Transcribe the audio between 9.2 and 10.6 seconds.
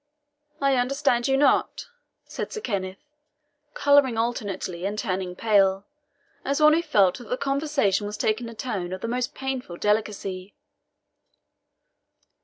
painful delicacy.